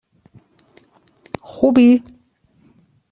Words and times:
خوبی؟ 1.41 2.03